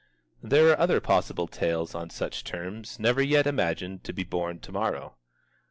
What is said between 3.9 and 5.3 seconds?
to be born to morrow.